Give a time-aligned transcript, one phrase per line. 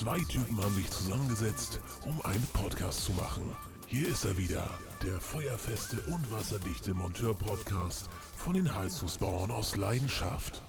[0.00, 3.42] Zwei Typen haben sich zusammengesetzt, um einen Podcast zu machen.
[3.86, 4.66] Hier ist er wieder,
[5.04, 10.62] der feuerfeste und wasserdichte Monteur-Podcast von den Heizungsbauern aus Leidenschaft.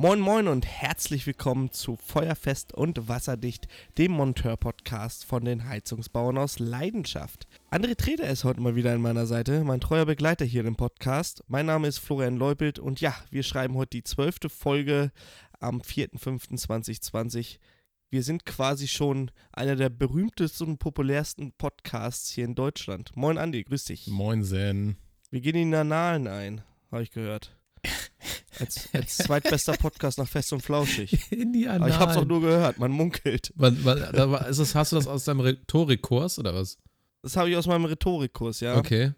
[0.00, 6.60] Moin Moin und herzlich willkommen zu Feuerfest und Wasserdicht, dem Monteur-Podcast von den Heizungsbauern aus
[6.60, 7.48] Leidenschaft.
[7.70, 11.42] André Treder ist heute mal wieder an meiner Seite, mein treuer Begleiter hier im Podcast.
[11.48, 15.10] Mein Name ist Florian Leupelt und ja, wir schreiben heute die zwölfte Folge
[15.60, 17.58] am 4.5.2020.
[18.10, 23.14] Wir sind quasi schon einer der berühmtesten und populärsten Podcasts hier in Deutschland.
[23.16, 24.06] Moin Andi, grüß dich.
[24.06, 24.96] Moin Sen.
[25.30, 27.56] Wir gehen in die Annalen ein, habe ich gehört.
[28.58, 31.30] Als, als zweitbester Podcast nach Fest und Flauschig.
[31.30, 33.52] In die Aber ich hab's auch nur gehört, man munkelt.
[33.54, 36.76] Man, man, das, hast du das aus deinem Rhetorikkurs oder was?
[37.22, 38.76] Das habe ich aus meinem Rhetorikkurs, ja.
[38.76, 39.12] Okay.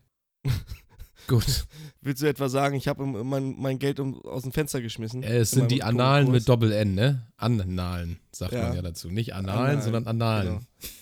[1.30, 1.66] Gut.
[2.02, 5.22] Willst du etwa sagen, ich habe mein, mein Geld um, aus dem Fenster geschmissen?
[5.22, 6.48] Äh, Es In sind die Annalen mit?
[6.48, 7.26] Doppel-N, ne?
[7.36, 8.62] Annalen, sagt Ja.
[8.68, 9.08] man ja dazu.
[9.10, 10.46] Nicht Annalen, Annalen, sondern Annalen.
[10.48, 10.60] Genau.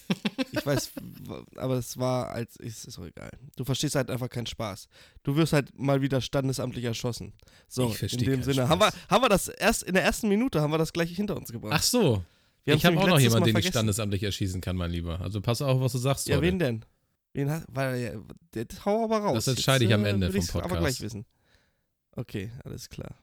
[0.53, 0.93] Ich weiß,
[1.57, 3.31] aber es war als, ist, ist auch egal.
[3.57, 4.89] Du verstehst halt einfach keinen Spaß.
[5.23, 7.35] Du wirst halt mal wieder standesamtlich erschossen.
[7.69, 8.63] So, Ich in dem Sinne.
[8.67, 8.69] Spaß.
[8.71, 11.37] Haben wir, haben wir das erst in der ersten Minute, haben wir das gleich hinter
[11.37, 11.75] uns gebracht.
[11.77, 12.25] Ach so.
[12.65, 15.21] Wir ich habe auch noch jemanden, den ich standesamtlich erschießen kann, mein Lieber.
[15.21, 16.47] Also pass auf, was du sagst Ja, heute.
[16.47, 16.85] wen denn?
[17.39, 18.21] Wen hat, weil,
[18.55, 19.45] der, hau aber raus.
[19.45, 20.81] Das entscheide ich am Ende will vom ich's Aber Podcast.
[20.81, 21.25] gleich wissen.
[22.17, 23.15] Okay, alles klar.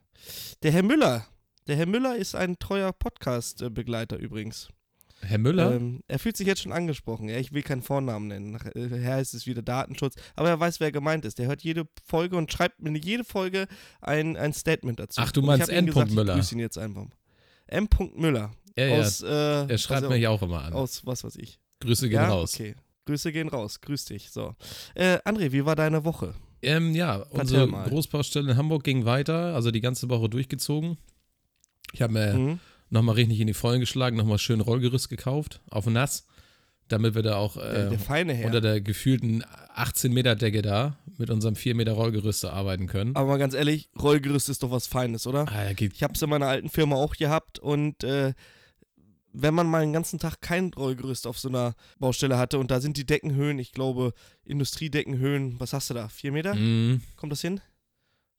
[0.64, 1.28] Der Herr Müller.
[1.68, 4.70] Der Herr Müller ist ein treuer Podcast-Begleiter übrigens.
[5.20, 5.76] Herr Müller?
[5.76, 7.28] Ähm, er fühlt sich jetzt schon angesprochen.
[7.28, 8.52] Ja, ich will keinen Vornamen nennen.
[8.52, 10.16] Nachher ist es wieder Datenschutz.
[10.36, 11.38] Aber er weiß, wer gemeint ist.
[11.38, 13.68] Der hört jede Folge und schreibt mir jede Folge
[14.00, 15.20] ein, ein Statement dazu.
[15.20, 15.88] Ach, du ich meinst N.
[15.88, 16.36] gesagt, ich Müller.
[16.36, 17.06] grüße ihn jetzt einfach.
[17.68, 17.90] M.
[18.16, 18.54] Müller.
[18.78, 19.00] ja, ja.
[19.02, 20.72] aus, äh, er schreibt also, mich auch immer an.
[20.72, 21.60] Aus was weiß ich.
[21.82, 22.54] Grüße gehen ja, raus.
[22.54, 22.76] okay.
[23.06, 23.82] Grüße gehen raus.
[23.82, 24.32] Grüß dich.
[24.32, 24.56] So.
[24.96, 26.34] Äh, André, wie war deine Woche?
[26.62, 27.88] Ähm, ja, unsere mal.
[27.88, 30.98] Großbaustelle in Hamburg ging weiter, also die ganze Woche durchgezogen.
[31.94, 32.60] Ich habe mir Mhm.
[32.90, 36.26] nochmal richtig in die Vollen geschlagen, nochmal schön Rollgerüst gekauft, auf nass,
[36.88, 38.48] damit wir da auch Der, äh, der feine Herr.
[38.48, 39.44] unter der gefühlten
[39.76, 43.16] 18 Meter Decke da mit unserem 4 Meter Rollgerüste arbeiten können.
[43.16, 45.46] Aber mal ganz ehrlich, Rollgerüst ist doch was Feines, oder?
[45.48, 48.34] Ah, Ich habe es in meiner alten Firma auch gehabt und äh,
[49.38, 52.80] wenn man mal einen ganzen Tag kein Rollgerüst auf so einer Baustelle hatte und da
[52.80, 54.14] sind die Deckenhöhen, ich glaube
[54.46, 56.08] Industriedeckenhöhen, was hast du da?
[56.08, 56.56] Vier Meter?
[56.56, 57.62] mm, Kommt das hin?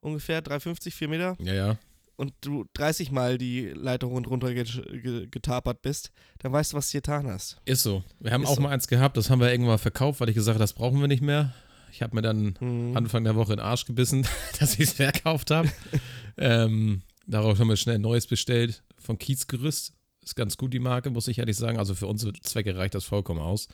[0.01, 1.37] Ungefähr 3,50, vier Meter?
[1.41, 1.79] ja, ja.
[2.19, 6.79] Und du 30 Mal die Leiter rund runter get ge getapert bist, dann weißt du,
[6.79, 7.61] was du getan hast.
[7.67, 8.03] Ist so.
[8.21, 8.63] Wir haben Ist auch so.
[8.63, 11.09] mal eins gehabt, das haben wir irgendwann verkauft, weil ich gesagt habe, das brauchen wir
[11.09, 11.53] nicht mehr.
[11.93, 12.97] Ich habe mir dann Hm.
[12.97, 14.27] Anfang der Woche in den Arsch gebissen,
[14.59, 15.71] dass ich es verkauft habe.
[16.39, 19.93] ähm, darauf haben wir schnell ein neues bestellt von Kiezgerüst.
[20.27, 21.79] Ist ganz gut die Marke, muss ich ehrlich sagen.
[21.79, 23.69] Also für unsere Zwecke reicht das vollkommen aus.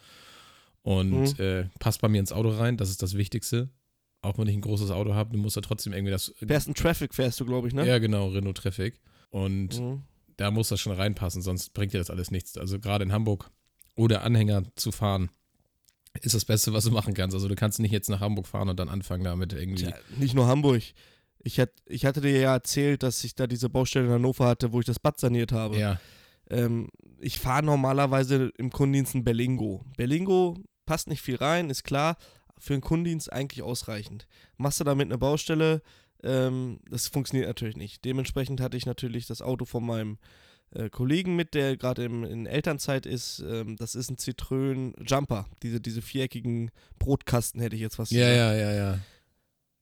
[0.83, 1.45] Und Mhm.
[1.45, 3.71] äh, passt bei mir ins Auto rein, das ist das Wichtigste.
[4.21, 6.33] Auch wenn ich ein großes Auto habe, du musst ja trotzdem irgendwie das.
[6.37, 7.87] Fährst ein Traffic, fährst du, glaube ich, ne?
[7.87, 9.01] Ja, genau, Renault Traffic.
[9.31, 10.03] Und Mhm.
[10.37, 12.57] da muss das schon reinpassen, sonst bringt dir das alles nichts.
[12.59, 13.51] Also gerade in Hamburg
[13.97, 15.31] oder Anhänger zu fahren,
[16.21, 17.35] ist das Beste, was du machen kannst.
[17.35, 19.85] Also du kannst nicht jetzt nach Hamburg fahren und dann anfangen damit irgendwie.
[19.85, 20.83] Tja, nicht nur Hamburg.
[21.45, 24.73] Ich, hat, ich hatte dir ja erzählt, dass ich da diese Baustelle in Hannover hatte,
[24.73, 25.77] wo ich das Bad saniert habe.
[25.79, 25.99] ja,
[26.53, 29.85] Ähm, ich fahre normalerweise im Kundendienst ein Berlingo.
[29.97, 32.17] Berlingo passt nicht viel rein, ist klar.
[32.59, 34.29] Für einen Kundendienst eigentlich ausreichend.
[34.57, 35.83] Machst du damit eine Baustelle,
[36.23, 38.05] ähm, das funktioniert natürlich nicht.
[38.05, 40.19] Dementsprechend hatte ich natürlich das Auto von meinem
[40.75, 43.41] äh, Kollegen mit, der gerade in Elternzeit ist.
[43.41, 45.47] Ähm, das ist ein Citroën Jumper.
[45.63, 48.99] Diese, diese viereckigen Brotkasten hätte ich jetzt was ja, ja, ja, ja.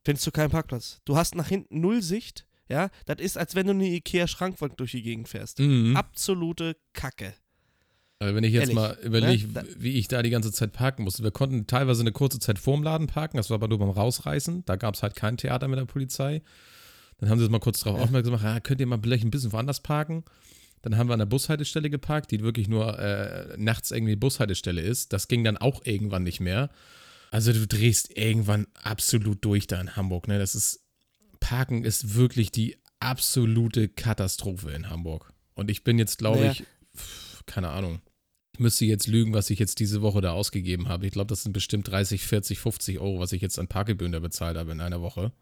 [0.05, 1.01] findest du keinen Parkplatz.
[1.05, 2.47] Du hast nach hinten null Sicht.
[2.71, 5.59] Ja, das ist, als wenn du eine Ikea-Schrankwand durch die Gegend fährst.
[5.59, 5.97] Mhm.
[5.97, 7.35] Absolute Kacke.
[8.21, 9.67] Also wenn ich jetzt Ehrlich, mal überlege, ne?
[9.79, 11.23] Wie ich da die ganze Zeit parken musste.
[11.23, 14.65] Wir konnten teilweise eine kurze Zeit vorm Laden parken, das war aber nur beim Rausreißen.
[14.67, 16.43] Da gab es halt kein Theater mit der Polizei.
[17.19, 18.05] Dann haben sie uns mal kurz darauf Ja.
[18.05, 20.25] aufmerksam gemacht, ja, könnt ihr mal vielleicht ein bisschen woanders parken.
[20.83, 25.13] Dann haben wir an der Bushaltestelle geparkt, die wirklich nur äh, nachts irgendwie Bushaltestelle ist.
[25.13, 26.71] Das ging dann auch irgendwann nicht mehr.
[27.31, 30.29] Also du drehst irgendwann absolut durch da in Hamburg.
[30.29, 30.39] Ne?
[30.39, 30.81] Das ist,
[31.41, 35.33] Parken ist wirklich die absolute Katastrophe in Hamburg.
[35.55, 36.53] Und ich bin jetzt, glaube Naja.
[36.53, 36.65] ich,
[37.47, 38.01] keine Ahnung.
[38.53, 41.07] Ich müsste jetzt lügen, was ich jetzt diese Woche da ausgegeben habe.
[41.07, 44.21] Ich glaube, das sind bestimmt 30, 40, 50 Euro, was ich jetzt an Parkgebühren da
[44.21, 45.33] bezahlt habe in einer Woche.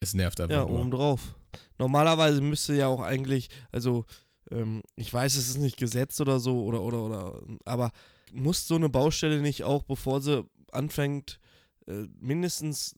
[0.00, 0.80] Es nervt einfach Ja, nur.
[0.80, 1.36] obendrauf.
[1.78, 4.04] Normalerweise müsste ja auch eigentlich, also
[4.50, 7.92] ähm, ich weiß, es ist nicht gesetzt oder so, oder, oder, oder, aber
[8.32, 11.38] muss so eine Baustelle nicht auch, bevor sie anfängt,
[11.86, 12.94] äh, mindestens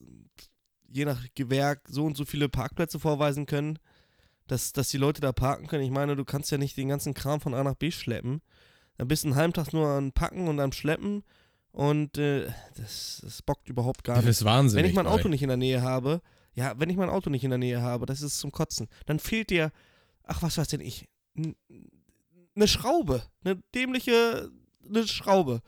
[0.91, 3.79] je nach Gewerk so und so viele Parkplätze vorweisen können,
[4.47, 5.83] dass, dass die Leute da parken können?
[5.83, 8.41] Ich meine, du kannst ja nicht den ganzen Kram von A nach B schleppen.
[8.97, 11.23] Dann bist du einen halben Tag nur am Packen und am Schleppen
[11.71, 14.31] und äh, das, das bockt überhaupt gar Das nicht.
[14.31, 14.83] ist wahnsinnig.
[14.83, 15.07] Wenn ich mein.
[15.07, 16.21] Auto nicht in der Nähe habe,
[16.53, 19.19] ja, wenn ich mein Auto nicht in der Nähe habe, das ist zum Kotzen, dann
[19.19, 19.71] fehlt dir,
[20.23, 21.07] ach, was weiß denn ich,
[22.55, 24.51] eine Schraube, eine dämliche
[24.87, 25.61] eine Schraube.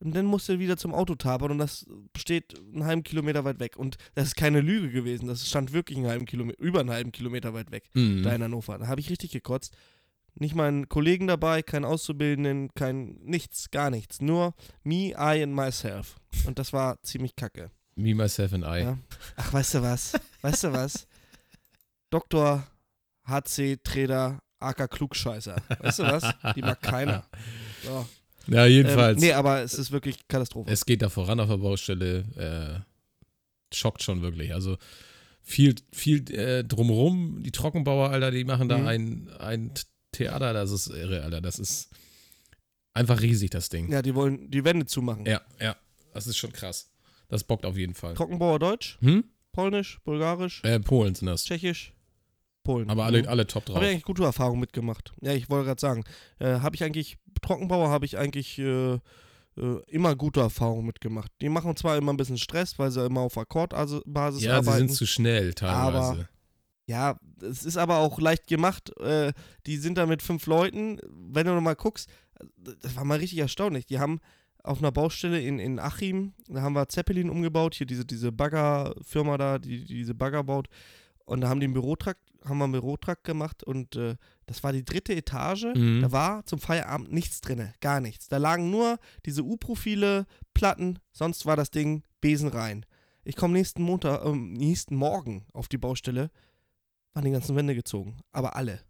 [0.00, 1.86] Und dann musste er wieder zum Auto tapern und das
[2.16, 3.76] steht einen halben Kilometer weit weg.
[3.76, 5.26] Und das ist keine Lüge gewesen.
[5.26, 8.22] Das stand wirklich einen halben Kilometer, über einen halben Kilometer weit weg, Mhm.
[8.22, 8.78] da in Hannover.
[8.78, 9.76] Da habe ich richtig gekotzt.
[10.34, 14.20] Nicht meinen Kollegen dabei, kein Auszubildenden, kein nichts, gar nichts.
[14.20, 14.54] Nur
[14.84, 16.16] me, I and myself.
[16.46, 17.72] Und das war ziemlich kacke.
[17.96, 18.82] Me, myself and I.
[18.84, 18.98] Ja.
[19.34, 20.12] Ach, weißt du was?
[20.42, 21.08] Weißt du was?
[22.10, 22.64] Dr.
[23.26, 25.56] HC Treder AK Klugscheißer.
[25.80, 26.24] Weißt du was?
[26.54, 27.24] Die mag keiner.
[27.84, 28.06] So.
[28.50, 29.16] Ja, jedenfalls.
[29.22, 30.70] Ähm, nee, aber es ist wirklich Katastrophe.
[30.70, 32.84] Es geht da voran auf der Baustelle.
[33.70, 34.54] Äh, schockt schon wirklich.
[34.54, 34.78] Also
[35.42, 37.42] viel, viel äh, drumrum.
[37.42, 38.86] Die Trockenbauer, Alter, die machen da Mhm.
[38.86, 39.70] ein, ein
[40.12, 40.52] Theater.
[40.52, 41.40] Das ist irre, Alter.
[41.40, 41.90] Das ist
[42.94, 43.90] einfach riesig, das Ding.
[43.92, 45.26] ja, die wollen die Wände zumachen.
[45.26, 45.76] Ja, ja.
[46.14, 46.90] Das ist schon krass.
[47.28, 48.14] Das bockt auf jeden Fall.
[48.14, 49.24] Trockenbauer Deutsch, Hm?
[49.52, 51.44] Polnisch, Bulgarisch, Äh, Polen sind das.
[51.44, 51.92] Tschechisch,
[52.68, 52.90] Polen.
[52.90, 53.28] Aber alle, Mhm.
[53.28, 53.76] alle top drauf.
[53.76, 55.12] Habe ich eigentlich gute Erfahrungen mitgemacht.
[55.20, 56.04] Ja, ich wollte gerade sagen,
[56.38, 59.00] äh, habe ich eigentlich, Trockenbauer habe ich eigentlich äh, äh,
[59.88, 61.32] immer gute Erfahrungen mitgemacht.
[61.40, 64.88] Die machen zwar immer ein bisschen Stress, weil sie immer auf Akkordbasis ja, sie arbeiten.
[64.88, 65.98] sind zu schnell teilweise.
[65.98, 66.28] Aber-
[66.86, 68.96] Ja, es ist aber auch leicht gemacht.
[69.00, 69.32] Äh,
[69.66, 70.98] die sind da mit fünf Leuten.
[71.10, 72.08] Wenn du noch mal guckst,
[72.82, 73.84] das war mal richtig erstaunlich.
[73.86, 74.20] Die haben
[74.62, 79.36] auf einer Baustelle in, in Achim, da haben wir Zeppelin umgebaut, hier diese, diese Baggerfirma
[79.38, 80.68] da, die diese Bagger baut.
[81.28, 84.16] Und da haben die einen Bürotrakt, haben wir einen Bürotrakt gemacht und äh,
[84.46, 85.66] das war die dritte Etage.
[85.74, 86.00] Mhm.
[86.00, 88.28] Da war zum Feierabend nichts drin, gar nichts.
[88.28, 92.86] Da lagen nur diese U-Profile, Platten, sonst war das Ding Besen rein.
[93.24, 96.30] Ich komme nächsten Montag, ähm, nächsten Morgen auf die Baustelle,
[97.12, 98.16] waren die ganzen Wände gezogen.
[98.32, 98.80] Aber alle.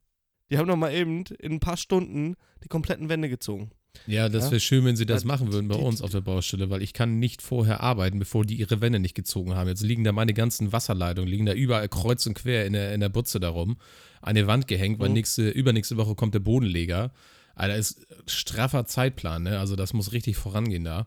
[0.48, 3.72] Die haben noch mal eben in ein paar Stunden die kompletten Wände gezogen.
[4.06, 4.50] Ja, das Ja.
[4.52, 6.82] wäre schön, wenn sie das Ja, machen würden bei die- uns auf der Baustelle, weil
[6.82, 9.68] ich kann nicht vorher arbeiten, bevor die ihre Wände nicht gezogen haben.
[9.68, 13.00] Jetzt liegen da meine ganzen Wasserleitungen, liegen da überall kreuz und quer in der, in
[13.00, 13.76] der Butze darum,
[14.22, 15.14] an die Wand gehängt, weil Mhm.
[15.14, 17.12] nächste, übernächste Woche kommt der Bodenleger.
[17.54, 19.58] Alter, ist straffer Zeitplan, ne?
[19.58, 21.06] Also das muss richtig vorangehen da.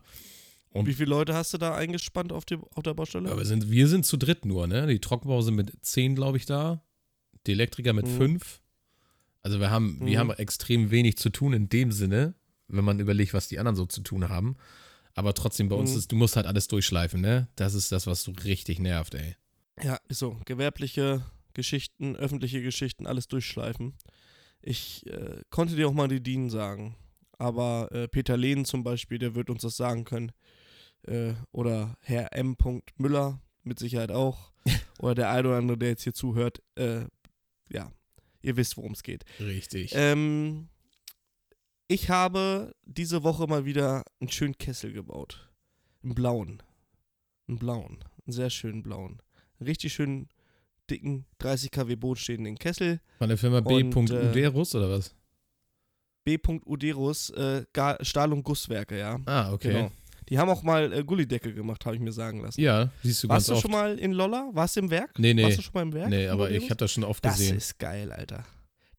[0.70, 3.28] Und- Wie viele Leute hast du da eingespannt auf, die, auf der Baustelle?
[3.28, 4.86] Ja, wir, sind, wir sind zu dritt nur, ne?
[4.86, 6.82] Die Trockenbauer sind mit zehn, glaube ich, da.
[7.46, 8.16] Die Elektriker mit Mhm.
[8.16, 8.60] fünf.
[9.42, 10.30] Also wir haben, wir Mhm.
[10.30, 12.34] haben extrem wenig zu tun in dem Sinne,
[12.68, 14.56] wenn man überlegt, was die anderen so zu tun haben.
[15.14, 15.98] Aber trotzdem bei uns Mhm.
[15.98, 17.48] ist, du musst halt alles durchschleifen, ne?
[17.56, 19.36] Das ist das, was so richtig nervt, ey.
[19.82, 20.38] Ja, ist so.
[20.46, 21.24] Gewerbliche
[21.54, 23.94] Geschichten, öffentliche Geschichten, alles durchschleifen.
[24.62, 26.96] Ich äh, konnte dir auch mal die DIN sagen.
[27.38, 30.32] Aber äh, Peter Lehn zum Beispiel, der wird uns das sagen können.
[31.06, 32.56] Äh, oder Herr M.
[32.96, 34.52] Müller mit Sicherheit auch.
[35.00, 36.62] oder der eine oder andere, der jetzt hier zuhört.
[36.76, 37.06] Äh,
[37.70, 37.90] ja,
[38.40, 39.24] ihr wisst, worum es geht.
[39.40, 39.92] Richtig.
[39.94, 40.68] Ähm,
[41.92, 45.48] ich habe diese Woche mal wieder einen schönen Kessel gebaut.
[46.02, 46.62] Einen blauen.
[47.48, 47.98] Einen blauen.
[48.26, 49.20] Einen sehr schönen blauen.
[49.58, 50.28] Einen richtig schönen,
[50.90, 53.00] dicken 30 kW bodenstehenden Kessel.
[53.18, 53.82] Von der Firma B.
[53.82, 55.14] und, äh, oder was?
[56.24, 56.38] B.
[56.66, 57.64] Uderus äh,
[58.02, 59.18] Stahl- und Gusswerke, ja.
[59.26, 59.72] Ah, okay.
[59.72, 59.92] Genau.
[60.28, 62.60] Die haben auch mal äh, Gullideckel gemacht, habe ich mir sagen lassen.
[62.60, 63.62] Ja, siehst du Warst ganz du oft.
[63.62, 64.48] schon mal in Lolla?
[64.52, 65.18] Warst du im Werk?
[65.18, 65.42] Nee, nee.
[65.42, 66.10] Warst du schon mal im Werk?
[66.10, 66.62] nee, aber Uderus?
[66.62, 67.56] ich habe das schon oft Das gesehen.
[67.56, 68.44] ist geil, Alter.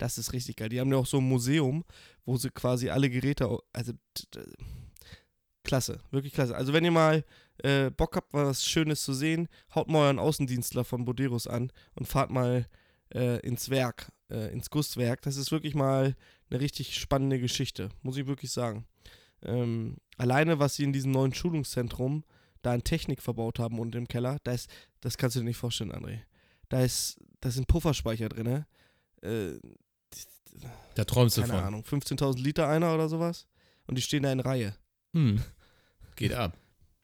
[0.04, 0.68] Das ist richtig geil.
[0.68, 1.86] Die haben ja auch so ein Museum,
[2.26, 3.94] wo sie quasi alle Geräte, also
[5.64, 6.58] klasse, wirklich klasse.
[6.58, 7.24] Also wenn ihr mal
[7.60, 12.06] äh, Bock habt, was Schönes zu sehen, haut mal euren Außendienstler von Boderos an und
[12.06, 12.68] fahrt mal
[13.16, 15.22] äh, ins Werk, äh, ins Gusswerk.
[15.22, 16.18] Das ist wirklich mal
[16.50, 18.86] eine richtig spannende Geschichte, muss ich wirklich sagen.
[19.42, 22.26] Ähm, alleine, was sie in diesem neuen Schulungszentrum
[22.62, 25.56] da an Technik verbaut haben und im Keller, da ist, das kannst du dir nicht
[25.56, 26.24] vorstellen, André.
[26.68, 28.66] Da ist, da sind Pufferspeicher drin,
[29.22, 29.54] äh,
[30.96, 31.64] da träumst du keine von.
[31.64, 33.48] Ahnung, 15.000 Liter einer oder sowas.
[33.88, 34.76] Und die stehen da in Reihe.
[35.14, 35.42] Hm.
[36.16, 36.58] Geht ab.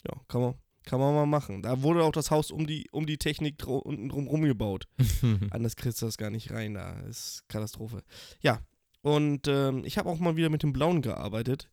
[0.08, 0.53] Ja, kann man,
[0.86, 1.62] kann man mal machen.
[1.62, 4.88] Da wurde auch das Haus um die, um die Technik unten drum rumgebaut.
[5.51, 8.03] Anders kriegst du das gar nicht rein, da ist Katastrophe.
[8.41, 8.60] Ja,
[9.01, 11.70] und ähm, ich habe auch mal wieder mit dem Blauen gearbeitet.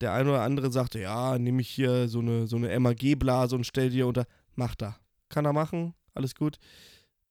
[0.00, 3.64] Der eine oder andere sagte, ja, nehme ich hier so eine, so eine MAG-Blase und
[3.64, 4.26] stell dir unter.
[4.56, 4.98] Macht er.
[5.28, 6.58] Kann er machen, alles gut.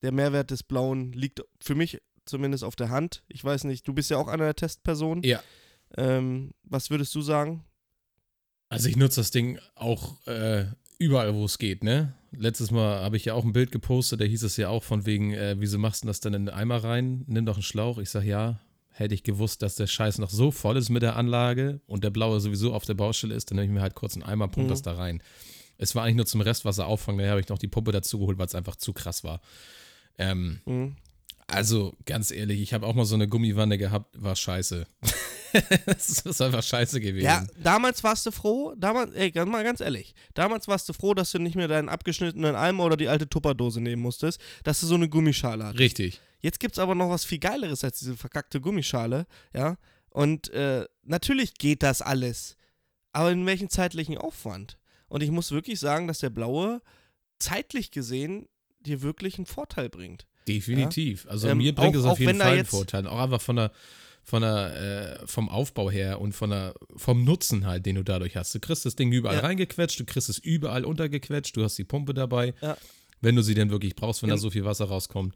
[0.02, 3.24] Der Mehrwert des Blauen liegt für mich zumindest auf der Hand.
[3.28, 5.24] Ich weiß nicht, du bist ja auch einer der Testpersonen.
[5.24, 5.42] Ja.
[5.98, 7.64] Ähm, was würdest du sagen?
[8.70, 10.66] Also ich nutze das Ding auch äh,
[10.98, 12.14] überall, wo es geht, ne?
[12.32, 15.06] Letztes Mal habe ich ja auch ein Bild gepostet, da hieß es ja auch von
[15.06, 17.24] wegen, äh, wieso machst du das dann in den Eimer rein?
[17.28, 18.00] Nimm doch einen Schlauch.
[18.00, 21.16] Ich sag ja, hätte ich gewusst, dass der Scheiß noch so voll ist mit der
[21.16, 24.16] Anlage und der blaue sowieso auf der Baustelle ist, dann nehme ich mir halt kurz
[24.16, 24.70] einen Eimer, pump Mhm.
[24.70, 25.22] das da rein.
[25.78, 28.40] Es war eigentlich nur zum Restwasser auffangen, daher habe ich noch die Pumpe dazu geholt,
[28.40, 29.42] weil es einfach zu krass war.
[30.18, 30.96] Ähm, Hm?
[31.54, 34.86] Also, ganz ehrlich, ich habe auch mal so eine Gummiwanne gehabt, war scheiße.
[35.86, 37.26] das ist einfach scheiße gewesen.
[37.26, 41.14] Ja, damals warst du froh, damals, ey, ganz mal ganz ehrlich, damals warst du froh,
[41.14, 44.88] dass du nicht mehr deinen abgeschnittenen Eimer oder die alte Tupperdose nehmen musstest, dass du
[44.88, 45.80] so eine Gummischale hattest.
[45.80, 46.22] Richtig.
[46.42, 49.78] Jetzt gibt es aber noch was viel Geileres als diese verkackte Gummischale, ja.
[50.10, 52.58] Und äh, natürlich geht das alles.
[53.14, 54.78] Aber in welchem zeitlichen Aufwand?
[55.08, 56.82] Und ich muss wirklich sagen, dass der blaue
[57.40, 58.48] zeitlich gesehen
[58.80, 60.26] dir wirklich einen Vorteil bringt.
[60.48, 61.26] Definitiv.
[61.30, 63.08] Also Ähm, mir bringt auch- es auf jeden Fall einen Vorteil.
[63.08, 63.72] Auch einfach von der,
[64.24, 68.36] von der, äh, vom Aufbau her und von der, vom Nutzen halt, den du dadurch
[68.38, 68.54] hast.
[68.56, 69.42] Du kriegst das Ding überall Ja.
[69.42, 72.78] reingequetscht, du kriegst es überall untergequetscht, du hast die Pumpe dabei, Ja.
[73.22, 75.34] wenn du sie denn wirklich brauchst, wenn da so viel Wasser rauskommt.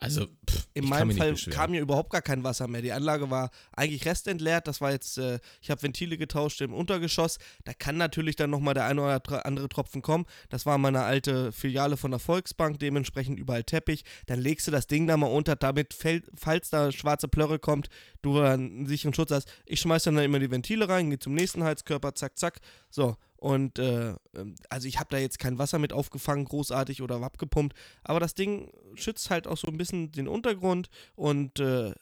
[0.00, 2.82] Also, pff, In meinem Fall kam hier überhaupt gar kein Wasser mehr.
[2.82, 4.68] Die Anlage war eigentlich restentleert.
[4.68, 7.38] Das war jetzt, äh, ich habe Ventile getauscht im Untergeschoss.
[7.64, 10.24] Da kann natürlich dann nochmal der eine oder andere Tropfen kommen.
[10.50, 14.04] Das war meine alte Filiale von der Volksbank, dementsprechend überall Teppich.
[14.26, 17.88] Dann legst du das Ding da mal unter, damit, fällt, falls da schwarze Plörre kommt,
[18.22, 19.52] du dann einen sicheren Schutz hast.
[19.66, 22.60] Ich schmeiß dann da immer die Ventile rein, gehe zum nächsten Heizkörper, zack, zack.
[22.88, 27.22] So, und äh, ähm, also ich habe da jetzt kein Wasser mit aufgefangen, großartig oder
[27.22, 30.88] abgepumpt, aber das Ding schützt halt auch so ein bisschen den Untergrund.
[31.14, 31.92] Und äh,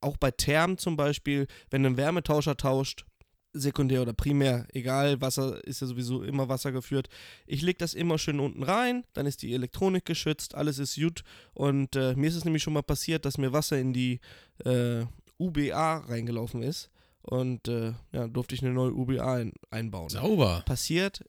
[0.00, 3.04] auch bei Thermen zum Beispiel, wenn einen Wärmetauscher tauscht,
[3.52, 7.08] sekundär oder primär, egal, Wasser ist ja sowieso immer Wasser geführt.
[7.46, 11.22] Ich lege das immer schön unten rein, dann ist die Elektronik geschützt, alles ist gut.
[11.54, 14.20] Und äh, mir ist es nämlich schon mal passiert, dass mir Wasser in die
[14.64, 15.04] äh,
[15.38, 16.90] UBA reingelaufen ist
[17.26, 20.08] und äh, ja, durfte ich eine neue UBA ein, einbauen.
[20.08, 20.62] Sauber.
[20.66, 21.24] Passiert,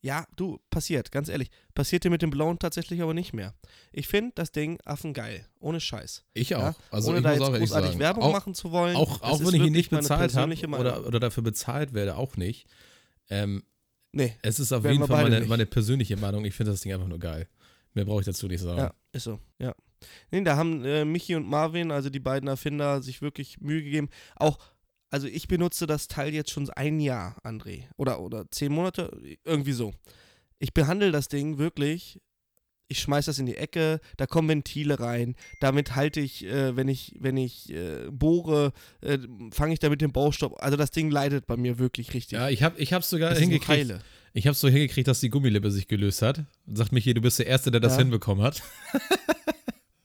[0.00, 1.48] ja, du, passiert, ganz ehrlich.
[1.74, 3.54] Passiert dir mit dem blauen tatsächlich aber nicht mehr.
[3.92, 6.24] Ich finde das Ding affengeil, ohne Scheiß.
[6.34, 6.60] Ich auch.
[6.60, 6.74] Ja?
[6.90, 7.98] Also ohne ich da jetzt großartig sagen.
[8.00, 8.96] Werbung auch, machen zu wollen.
[8.96, 10.86] Auch, auch wenn ich ihn nicht bezahlt habe persönliche Meinung.
[10.86, 12.66] oder, oder dafür bezahlt werde, auch nicht.
[13.30, 13.62] Ähm,
[14.12, 16.44] Nee, es ist auf jeden Fall meine, meine persönliche Meinung.
[16.44, 17.48] Ich finde das Ding einfach nur geil.
[17.94, 18.78] Mehr brauche ich dazu nicht sagen.
[18.78, 19.74] ja, ist so, ja.
[20.30, 24.10] Nee, da haben äh, Michi und Marvin, also die beiden Erfinder, sich wirklich Mühe gegeben.
[24.36, 24.58] Auch,
[25.12, 27.84] also ich benutze das Teil jetzt schon ein Jahr, André.
[27.96, 29.92] Oder, oder zehn Monate, irgendwie so.
[30.58, 32.18] Ich behandle das Ding wirklich
[32.92, 35.34] ich schmeiß das in die Ecke, da kommen Ventile rein.
[35.60, 39.18] Damit halte ich, äh, wenn ich, wenn ich äh, bohre, äh,
[39.50, 40.62] fange ich da mit dem Baustopp.
[40.62, 42.38] Also das Ding leidet bei mir wirklich richtig.
[42.38, 43.94] Ja, ich habe ich hab's sogar das hingekriegt.
[44.34, 46.44] Ich habe so hingekriegt, dass die Gummilippe sich gelöst hat.
[46.66, 48.00] Und sagt Michi, du bist der Erste, der das Ja.
[48.00, 48.62] hinbekommen hat.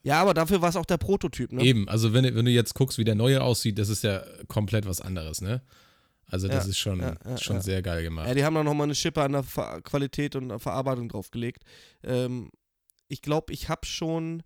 [0.08, 1.62] Ja, aber dafür war es auch der Prototyp, ne?
[1.64, 4.24] Eben, also wenn, du- wenn du jetzt guckst, wie der neue aussieht, das ist ja
[4.48, 5.62] komplett was anderes, ne?
[6.28, 8.28] Also das Ja, ist schon, ja, ja, schon sehr geil gemacht.
[8.28, 11.64] Ja, die haben da nochmal eine Schippe an der Ver Qualität und der Verarbeitung draufgelegt.
[12.04, 12.52] Ähm,
[13.10, 14.44] ich glaube, ich habe schon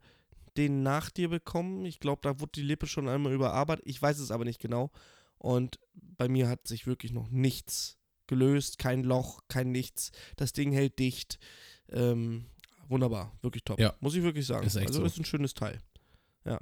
[0.58, 1.86] den nach dir bekommen.
[1.86, 3.86] Ich glaube, da wurde die Lippe schon einmal überarbeitet.
[3.88, 4.91] Ich weiß es aber nicht genau.
[5.38, 8.77] Und bei mir hat sich wirklich noch nichts gelöst.
[8.77, 10.12] Kein Loch, kein nichts.
[10.38, 11.39] Das Ding hält dicht.
[11.89, 12.46] Ähm,
[12.91, 13.79] wunderbar, wirklich top.
[13.79, 13.93] Ja.
[14.00, 14.65] Muss ich wirklich sagen.
[14.65, 15.05] Ist also so.
[15.05, 15.79] ist ein schönes Teil.
[16.45, 16.60] Ja.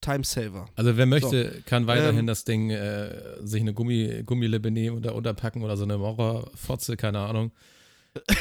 [0.00, 0.66] Time Saver.
[0.76, 3.10] Also wer möchte, kann weiterhin Ähm, das Ding äh,
[3.44, 7.52] sich eine Gummi, Gummilippe nehmen oder unterpacken oder so eine Maurerfotze, keine Ahnung.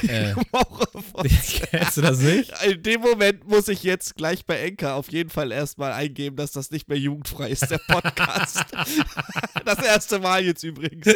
[0.08, 0.36] Äh,
[1.72, 2.54] kennst du das nicht?
[2.64, 6.52] In dem Moment muss ich jetzt gleich bei Enka auf jeden Fall erstmal eingeben, dass
[6.52, 8.64] das nicht mehr jugendfrei ist, der Podcast.
[9.66, 11.08] das erste Mal jetzt übrigens.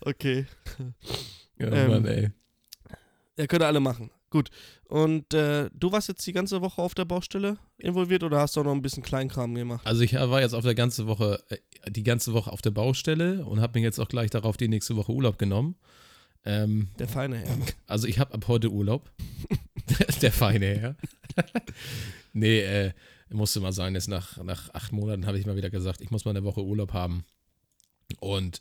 [0.00, 0.46] okay.
[1.58, 2.30] Ja, Ähm, Mann, ey.
[3.38, 4.10] Ja, können alle machen.
[4.30, 4.50] Gut.
[4.88, 8.60] Und äh, du warst jetzt die ganze Woche auf der Baustelle involviert oder hast du
[8.60, 9.86] auch noch ein bisschen Kleinkram gemacht?
[9.86, 11.58] Also ich war jetzt auf der ganze Woche, äh,
[11.90, 14.96] die ganze Woche auf der Baustelle und habe mir jetzt auch gleich darauf die nächste
[14.96, 15.76] Woche Urlaub genommen.
[16.44, 17.56] Ähm, Der feine Herr.
[17.86, 19.10] also ich habe ab heute Urlaub.
[20.22, 20.96] der feine Herr.
[22.32, 22.92] nee, äh,
[23.30, 26.24] musste mal sein, jetzt nach, nach acht Monaten habe ich mal wieder gesagt, ich muss
[26.24, 27.24] mal eine Woche Urlaub haben.
[28.20, 28.60] Und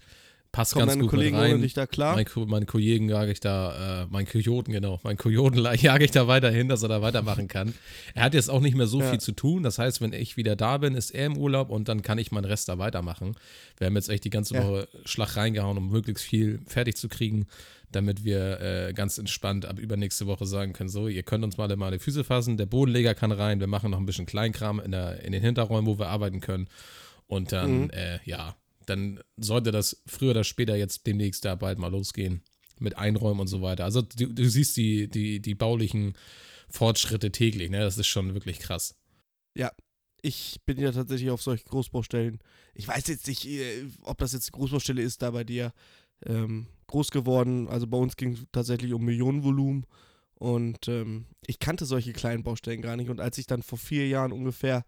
[0.52, 1.54] passt Kommen ganz deine gut Kollegen mit rein.
[1.54, 2.16] ohne dich da klar?
[2.16, 6.28] Mein, meinen Kollegen jage ich da, äh, meinen Kojoten, genau, meinen Kojoten jage ich da
[6.28, 7.74] weiterhin, dass er da weitermachen kann.
[8.16, 9.10] Er hat jetzt auch nicht mehr so Ja.
[9.12, 9.64] viel zu tun.
[9.64, 12.32] Das heißt, wenn ich wieder da bin, ist er im Urlaub und dann kann ich
[12.32, 13.36] meinen Rest da weitermachen.
[13.78, 14.68] Wir haben jetzt echt die ganze Ja.
[14.68, 17.48] Woche Schlag reingehauen, um möglichst viel fertig zu kriegen,
[17.92, 21.74] damit wir äh, ganz entspannt ab übernächste Woche sagen können: So, ihr könnt uns mal
[21.78, 24.92] mal die Füße fassen, der Bodenleger kann rein, wir machen noch ein bisschen Kleinkram in,
[24.92, 26.68] der, in den Hinterräumen, wo wir arbeiten können.
[27.28, 27.90] Und dann, Mhm.
[27.92, 32.42] äh, ja, dann sollte das früher oder später jetzt demnächst da bald mal losgehen
[32.80, 33.86] mit Einräumen und so weiter.
[33.86, 36.14] Also du, du siehst die, die, die baulichen
[36.70, 37.80] Fortschritte täglich, ne?
[37.80, 38.96] Das ist schon wirklich krass.
[40.22, 42.40] ich bin ja tatsächlich auf solche Großbaustellen.
[42.74, 45.74] Ich weiß jetzt nicht, äh, ob das jetzt eine Großbaustelle ist, da bei dir
[46.26, 47.68] ähm, groß geworden.
[47.68, 49.86] Also bei uns ging es tatsächlich um Millionenvolumen.
[50.36, 53.10] Und ähm, ich kannte solche kleinen Baustellen gar nicht.
[53.10, 54.86] Und als ich dann vor vier Jahren ungefähr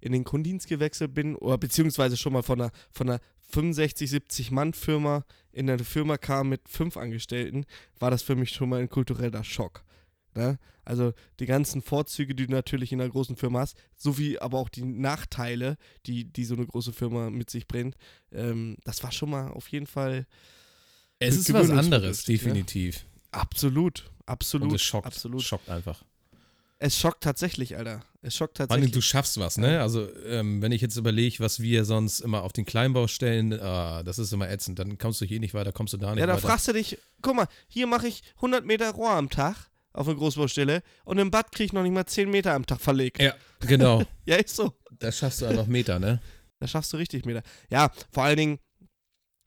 [0.00, 3.20] in den Kundendienst gewechselt bin, oder beziehungsweise schon mal von einer, von einer
[3.54, 7.64] 65, 70 Mann Firma in eine Firma kam mit fünf Angestellten,
[8.00, 9.84] war das für mich schon mal ein kultureller Schock.
[10.34, 10.58] Ne?
[10.84, 14.68] Also die ganzen Vorzüge, die du natürlich in einer großen Firma hast, sowie aber auch
[14.68, 17.96] die Nachteile, die, die so eine große Firma mit sich bringt,
[18.32, 20.26] ähm, das war schon mal auf jeden Fall
[21.20, 22.34] Es ist was anderes, ne?
[22.34, 23.06] definitiv.
[23.30, 25.42] absolut, absolut, Und es schockt, absolut.
[25.42, 26.04] schockt einfach.
[26.84, 28.02] Es schockt tatsächlich, Alter.
[28.20, 28.92] Es schockt Vor allem, tatsächlich.
[28.92, 29.80] du schaffst was, ne?
[29.80, 34.18] Also, ähm, wenn ich jetzt überlege, was wir sonst immer auf den Kleinbaustellen, ah, das
[34.18, 34.78] ist immer ätzend.
[34.78, 36.46] Dann kommst du hier nicht weiter, kommst du da nicht ja, da weiter.
[36.46, 40.18] fragst du dich, guck mal, hier mache ich 100 Meter Rohr am Tag auf eine
[40.18, 43.18] Großbaustelle und im Bad kriege ich noch nicht mal 10 Meter am Tag verlegt.
[43.18, 44.02] ja, genau.
[44.26, 44.74] Ja, ist so.
[44.98, 46.20] Da schaffst du einfach Meter, ne?
[46.60, 47.42] Da schaffst du richtig Meter.
[47.70, 48.58] Ja, vor allen Dingen,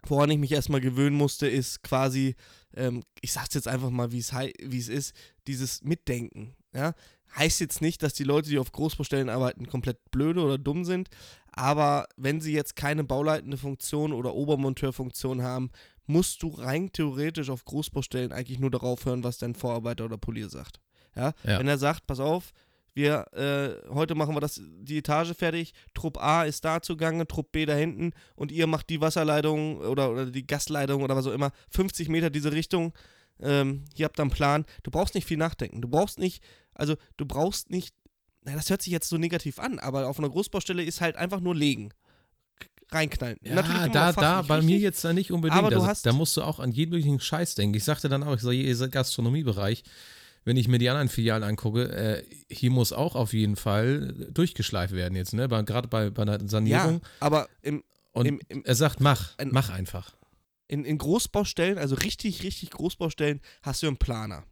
[0.08, 2.36] woran ich mich erstmal gewöhnen musste, ist quasi,
[2.76, 5.14] ähm, ich sag's jetzt einfach mal, wie es ist,
[5.46, 6.56] dieses Mitdenken.
[6.78, 6.94] Ja?
[7.36, 11.10] Heißt jetzt nicht, dass die Leute, die auf Großbaustellen arbeiten, komplett blöde oder dumm sind,
[11.52, 15.72] aber wenn sie jetzt keine bauleitende Funktion oder Obermonteurfunktion haben,
[16.06, 20.50] musst du rein theoretisch auf Großbaustellen eigentlich nur darauf hören, was dein Vorarbeiter oder Polier
[20.50, 20.80] sagt.
[21.16, 21.34] Ja?
[21.44, 21.60] Ja.
[21.60, 22.54] Wenn er sagt, pass auf,
[22.94, 27.52] wir, äh, heute machen wir das, die Etage fertig, Trupp A ist da zugange, Trupp
[27.52, 31.34] B da hinten und ihr macht die Wasserleitung oder, oder die Gasleitung oder was auch
[31.34, 32.94] immer, 50 Meter diese Richtung,
[33.42, 34.66] ähm, ihr habt einen Plan.
[34.84, 35.82] Du brauchst nicht viel nachdenken.
[35.82, 37.94] Du brauchst nicht, also du brauchst nicht,
[38.44, 41.40] na, das hört sich jetzt so negativ an, aber auf einer Großbaustelle ist halt einfach
[41.40, 41.92] nur legen.
[42.92, 43.38] Reinknallen.
[43.44, 45.58] Ja, Natürlich da, da bei mir richtig, jetzt da nicht unbedingt.
[45.60, 47.76] Aber du also, hast- da musst du auch an jeden möglichen Scheiß denken.
[47.76, 49.84] Ich sagte dann auch, ich sage, ihr Gastronomiebereich,
[50.46, 54.94] wenn ich mir die anderen Filialen angucke, äh, hier muss auch auf jeden Fall durchgeschleift
[54.94, 55.50] werden jetzt, ne?
[55.50, 57.02] Gerade bei, bei einer Ja, Sanierung.
[57.20, 60.16] aber im, Und im, im, er sagt, mach, ein- mach einfach.
[60.68, 64.44] In, in Großbaustellen, also richtig, richtig Großbaustellen, hast du einen Planer.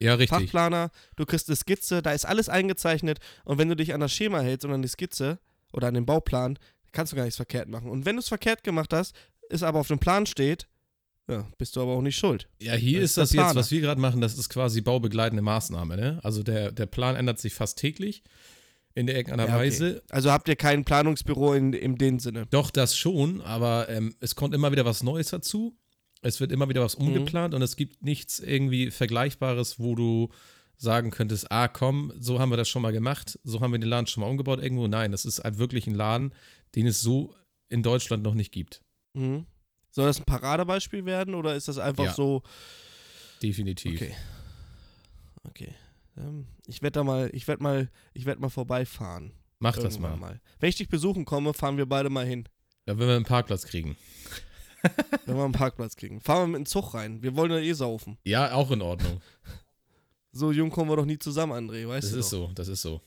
[0.00, 0.30] Ja, richtig.
[0.30, 4.12] Fachplaner, du kriegst eine Skizze, da ist alles eingezeichnet und wenn du dich an das
[4.12, 5.38] Schema hältst und an die Skizze
[5.72, 6.58] oder an den Bauplan,
[6.90, 7.88] kannst du gar nichts verkehrt machen.
[7.88, 9.14] Und wenn du es verkehrt gemacht hast,
[9.48, 10.66] ist aber auf dem Plan steht,
[11.28, 12.48] ja, bist du aber auch nicht schuld.
[12.60, 15.96] Ja, hier Das ist das jetzt, was wir gerade machen, das ist quasi baubegleitende Maßnahme,
[15.96, 16.20] ne?
[16.24, 18.24] Also der, der Plan ändert sich fast täglich
[18.94, 19.66] in der irgendeiner Ja, okay.
[19.66, 20.02] Weise.
[20.10, 22.46] Also habt ihr kein Planungsbüro in, in dem Sinne.
[22.50, 25.76] Doch, das schon, aber ähm, es kommt immer wieder was Neues dazu.
[26.20, 27.06] Es wird immer wieder was Mhm.
[27.08, 30.28] umgeplant und es gibt nichts irgendwie Vergleichbares, wo du
[30.76, 33.88] sagen könntest, ah komm, so haben wir das schon mal gemacht, so haben wir den
[33.88, 34.86] Laden schon mal umgebaut irgendwo.
[34.88, 36.32] Nein, das ist halt wirklich ein Laden,
[36.74, 37.34] den es so
[37.68, 38.82] in Deutschland noch nicht gibt.
[39.14, 39.46] Mhm.
[39.90, 42.14] Soll das ein Paradebeispiel werden oder ist das einfach Ja.
[42.14, 42.42] so,
[43.42, 44.00] Definitiv.
[44.00, 44.14] Okay.
[45.44, 45.74] Okay.
[46.16, 49.32] Ähm, ich werde da mal, ich werde mal, ich werde mal vorbeifahren.
[49.58, 50.16] Mach das mal.
[50.16, 50.40] mal.
[50.58, 52.48] Wenn ich dich besuchen komme, fahren wir beide mal hin.
[52.86, 53.96] Ja, wenn wir einen Parkplatz kriegen.
[55.26, 56.20] Wenn wir einen Parkplatz kriegen.
[56.20, 57.22] Fahren wir mit dem Zug rein.
[57.22, 58.18] Wir wollen ja eh saufen.
[58.24, 59.20] Ja, auch in Ordnung.
[60.34, 62.48] So jung kommen wir doch nie zusammen, André, weißt Das du ist doch.
[62.48, 63.02] so, das ist so.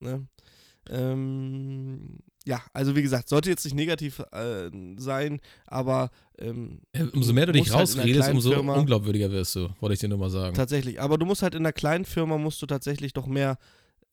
[0.00, 0.26] Ne?
[0.88, 2.18] Ähm,
[2.50, 7.46] ja, also wie gesagt, sollte jetzt nicht negativ äh, sein, aber ähm, Ja, Umso mehr
[7.46, 10.30] du dich halt rausredest, kleinen umso Firma- unglaubwürdiger wirst du, wollte ich dir nur mal
[10.30, 10.54] sagen.
[10.56, 11.00] tatsächlich.
[11.00, 13.56] Aber du musst halt in einer kleinen Firma musst du tatsächlich doch mehr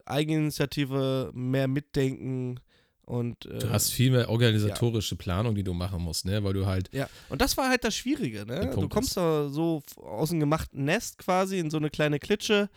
[0.05, 2.59] Eigeninitiative, mehr mitdenken
[3.05, 6.43] und äh, Du hast viel mehr organisatorische Planung, die du machen musst, ne?
[6.43, 8.69] Weil du halt, Ja, und das war halt das Schwierige, ne?
[8.73, 12.69] Du kommst ist- da so aus dem gemachten Nest quasi in so eine kleine Klitsche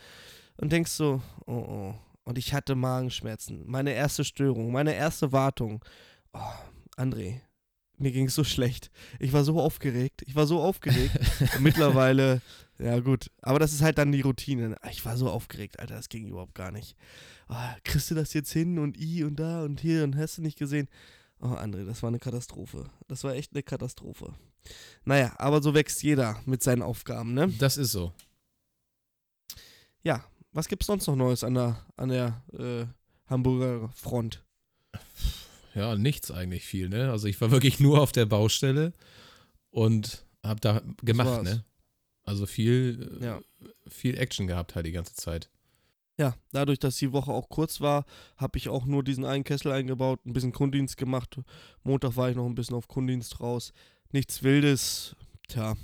[0.59, 1.94] und denkst so, oh oh.
[2.24, 3.64] Und ich hatte Magenschmerzen.
[3.66, 5.85] Meine erste Störung, meine erste Wartung.
[6.33, 6.38] Oh,
[6.96, 7.40] André,
[8.00, 8.90] mir ging es so schlecht.
[9.18, 10.22] Ich war so aufgeregt.
[10.26, 11.18] Ich war so aufgeregt.
[11.56, 12.40] und mittlerweile,
[12.78, 13.30] ja gut.
[13.42, 14.76] Aber das ist halt dann die Routine.
[14.90, 16.96] Ich war so aufgeregt, Alter, das ging überhaupt gar nicht.
[17.48, 17.54] Oh,
[17.85, 20.59] kriegst du das jetzt hin und i und da und hier und hast du nicht
[20.59, 20.88] gesehen?
[21.40, 22.85] Oh, André, das war eine Katastrophe.
[23.09, 24.35] Das war echt eine Katastrophe.
[25.04, 27.48] Naja, aber so wächst jeder mit seinen Aufgaben, ne?
[27.59, 28.12] das ist so.
[30.02, 32.87] Ja, was gibt's sonst noch Neues an der, an der äh,
[33.31, 34.43] Hamburger Front?
[35.75, 37.11] Ja, nichts eigentlich viel, ne?
[37.11, 38.93] Also ich war wirklich nur auf der Baustelle
[39.71, 41.65] und hab da gemacht, ne?
[42.25, 43.41] Also viel, äh, Ja.
[43.89, 45.49] viel Action gehabt halt die ganze Zeit.
[46.19, 48.05] Ja, dadurch, dass die Woche auch kurz war,
[48.37, 51.39] habe ich auch nur diesen einen Kessel eingebaut, ein bisschen Kundendienst gemacht.
[51.83, 53.73] Montag war ich noch ein bisschen auf Kundendienst raus.
[54.13, 55.17] Nichts Wildes.
[55.49, 55.77] Tja,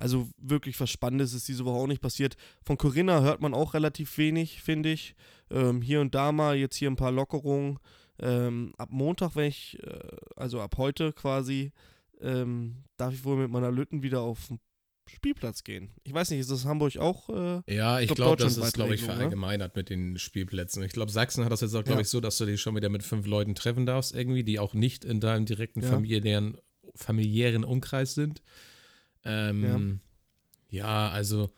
[0.00, 2.36] also wirklich was Spannendes ist diese Woche auch nicht passiert.
[2.64, 5.14] Von Corinna hört man auch relativ wenig, finde ich.
[5.50, 7.78] Ähm, hier und da mal, jetzt hier ein paar Lockerungen.
[8.18, 9.98] Ähm, ab Montag, wenn ich, äh,
[10.36, 11.72] also ab heute quasi,
[12.20, 14.58] ähm, darf ich wohl mit meiner Lütten wieder auf den
[15.08, 15.90] Spielplatz gehen.
[16.04, 17.28] Ich weiß nicht, ist das Hamburg auch?
[17.30, 19.06] Äh, Ja, ich glaub, glaube, das deutschlandweite ist, glaube ich, ne?
[19.06, 20.82] verallgemeinert mit den Spielplätzen.
[20.82, 22.02] Ich glaube, Sachsen hat das jetzt auch, glaube Ja.
[22.02, 24.74] ich, so, dass du dich schon wieder mit fünf Leuten treffen darfst, irgendwie, die auch
[24.74, 25.88] nicht in deinem direkten Ja.
[25.88, 26.58] familiären,
[26.94, 28.42] familiären Umkreis sind.
[29.24, 30.00] Ähm,
[30.70, 31.08] ja.
[31.10, 31.50] also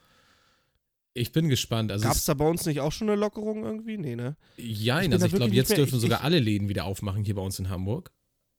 [1.15, 1.93] ich bin gespannt.
[1.93, 3.99] Also Gab es da bei uns nicht auch schon eine Lockerung irgendwie?
[3.99, 4.37] Nee, ne?
[4.57, 7.25] jein, bin also ich glaube, jetzt mehr- dürfen ich- sogar ich- alle Läden wieder aufmachen
[7.25, 8.11] hier bei uns in Hamburg.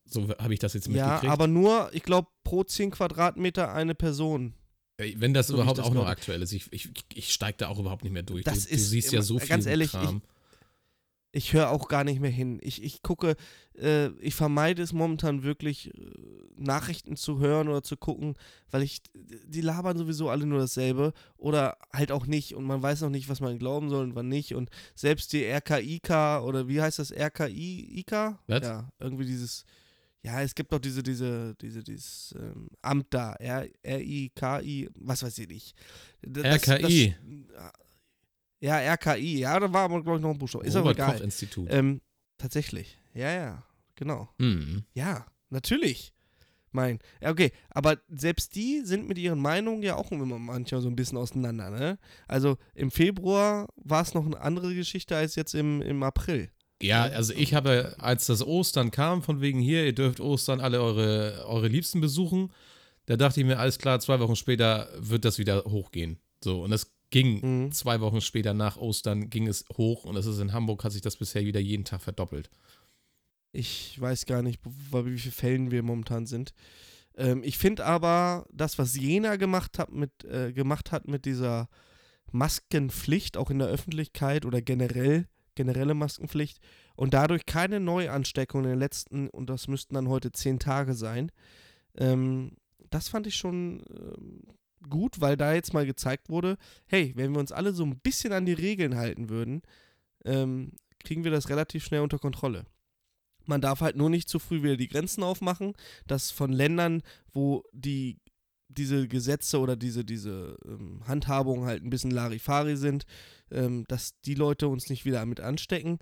[0.06, 1.24] So habe ich das jetzt mitgekriegt.
[1.24, 4.54] Ja, aber nur, ich glaube, pro 10 Quadratmeter eine Person.
[4.98, 7.70] Wenn das so ich überhaupt das auch noch aktuell ist, ich, ich, ich steige da
[7.70, 8.44] auch überhaupt nicht mehr durch.
[8.44, 10.22] Das du, du ist siehst ja so viel ganz ehrlich, Kram.
[11.32, 12.60] ich höre auch gar nicht mehr hin.
[12.62, 13.36] Ich, ich gucke,
[13.76, 16.12] äh, ich vermeide es momentan wirklich, äh,
[16.63, 18.36] Nachrichten zu hören oder zu gucken,
[18.71, 23.02] weil ich, die labern sowieso alle nur dasselbe oder halt auch nicht und man weiß
[23.02, 26.10] noch nicht, was man glauben soll und wann nicht und selbst die RKIK
[26.43, 28.12] oder wie heißt das, RKI-IK?
[28.47, 28.62] Was?
[28.63, 29.65] Ja, irgendwie dieses,
[30.23, 35.38] ja, es gibt doch diese, diese, diese, dieses ähm, Amt da, R, RIKI, was weiß
[35.39, 35.76] ich nicht.
[36.21, 37.15] Das- RKI.
[37.52, 37.71] Das,
[38.62, 40.65] ja, RKI, ja, da war aber, glaube ich, noch ein Buchstabe.
[40.65, 41.15] Ist aber egal.
[41.15, 41.67] Koch Institut.
[41.69, 41.99] Ähm,
[42.38, 42.97] tatsächlich.
[43.13, 43.63] Ja, ja,
[43.95, 44.30] genau.
[44.38, 44.86] Mhm.
[44.93, 46.12] Ja, natürlich.
[46.73, 46.99] Mein.
[47.21, 50.95] Ja, okay, aber selbst die sind mit ihren Meinungen ja auch immer manchmal so ein
[50.95, 51.97] bisschen auseinander, ne?
[52.27, 56.49] Also im Februar war es noch eine andere Geschichte als jetzt im, im April.
[56.81, 60.81] Ja, also ich habe, als das Ostern kam, von wegen hier, ihr dürft Ostern alle
[60.81, 62.51] eure, eure Liebsten besuchen,
[63.05, 66.19] da dachte ich mir, alles klar, zwei Wochen später wird das wieder hochgehen.
[66.43, 67.71] So, und es ging Mhm.
[67.71, 71.01] zwei Wochen später nach Ostern, ging es hoch und es ist in Hamburg, hat sich
[71.01, 72.49] das bisher wieder jeden Tag verdoppelt.
[73.54, 76.54] Ich weiß gar nicht, wie vielen Fällen wir momentan sind.
[77.16, 81.70] Ähm, ich finde aber, das, was Jena gemacht hat mit, äh, gemacht hat mit dieser
[82.32, 86.60] Maskenpflicht, auch in der Öffentlichkeit oder generell, generelle Maskenpflicht
[86.96, 91.32] und dadurch keine Neuansteckung in den letzten, und das müssten dann heute zehn Tage sein,
[91.96, 92.58] ähm,
[92.89, 94.42] das fand ich schon ähm,
[94.89, 98.34] gut, weil da jetzt mal gezeigt wurde, hey, wenn wir uns alle so ein bisschen
[98.34, 99.62] an die Regeln halten würden,
[100.26, 100.72] ähm,
[101.04, 102.66] kriegen wir das relativ schnell unter Kontrolle.
[103.45, 105.73] Man darf halt nur nicht zu früh wieder die Grenzen aufmachen,
[106.08, 107.01] dass von Ländern,
[107.32, 108.19] wo die
[108.69, 113.06] diese Gesetze oder diese, diese ähm, Handhabungen halt ein bisschen Larifari sind,
[113.51, 115.99] ähm, dass die Leute uns nicht wieder damit anstecken.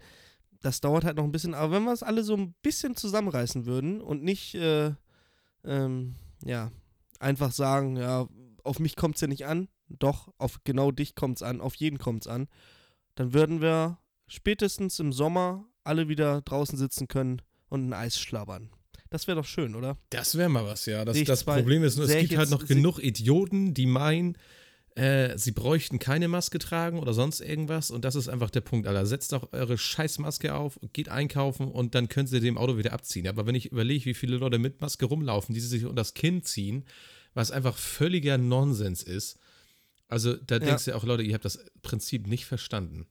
[0.61, 3.65] Das dauert halt noch ein bisschen, aber wenn wir es alle so ein bisschen zusammenreißen
[3.65, 4.93] würden und nicht, äh,
[5.63, 6.71] ähm, ja,
[7.19, 8.27] einfach sagen, ja,
[8.63, 11.75] auf mich kommt es ja nicht an, doch, auf genau dich kommt es an, auf
[11.75, 12.47] jeden kommt es an,
[13.15, 18.69] dann würden wir spätestens im Sommer alle wieder draußen sitzen können und ein Eis schlabbern.
[19.09, 19.97] Das wäre doch schön, oder?
[20.09, 21.03] Das wäre mal was, ja.
[21.03, 24.37] Das, das Problem ist nur, es gibt halt noch genug Idioten, die meinen,
[24.95, 27.91] äh, sie bräuchten keine Maske tragen oder sonst irgendwas.
[27.91, 29.05] Und das ist einfach der Punkt, Alter.
[29.05, 33.27] Setzt doch eure Scheißmaske auf, geht einkaufen und dann könnt ihr dem Auto wieder abziehen.
[33.27, 36.13] Aber wenn ich überlege, wie viele Leute mit Maske rumlaufen, die sie sich unter das
[36.13, 36.85] Kinn ziehen,
[37.33, 39.39] was einfach völliger Nonsens ist.
[40.07, 43.07] Also da denkst du ja auch, Leute, ihr habt das Prinzip nicht verstanden.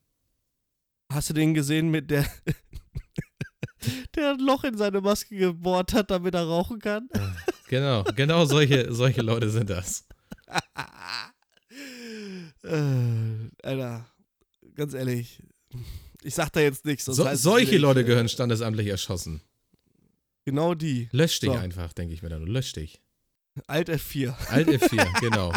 [1.11, 2.25] Hast du den gesehen mit der,
[4.15, 7.09] der ein Loch in seine Maske gebohrt hat, damit er rauchen kann?
[7.67, 10.07] Genau, genau solche, solche Leute sind das.
[12.63, 14.05] äh, Alter,
[14.75, 15.41] ganz ehrlich,
[16.23, 17.05] ich sag da jetzt nichts.
[17.05, 19.41] So, solche wieder, Leute gehören standesamtlich erschossen.
[20.45, 21.09] Genau die.
[21.11, 21.55] Lösch dich So.
[21.55, 22.45] einfach, denke ich mir dann.
[22.45, 23.01] Lösch dich.
[23.67, 24.33] Alt F4.
[24.49, 25.53] Alt F4, genau.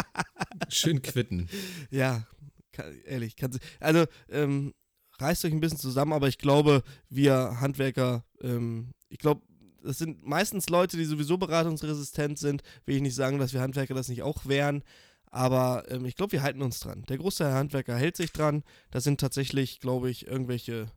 [0.69, 1.49] Schön quitten.
[1.89, 2.27] Ja,
[2.71, 3.35] kann, ehrlich.
[3.35, 4.73] Kannst, also, ähm,
[5.19, 9.41] reißt euch ein bisschen zusammen, aber ich glaube, wir Handwerker, ähm, ich glaube,
[9.83, 12.63] das sind meistens Leute, die sowieso beratungsresistent sind.
[12.85, 14.83] Will ich nicht sagen, dass wir Handwerker das nicht auch wären.
[15.29, 17.03] Aber ähm, ich glaube, wir halten uns dran.
[17.09, 18.63] Der Großteil der Handwerker hält sich dran.
[18.89, 20.87] Das sind tatsächlich, glaube ich, irgendwelche.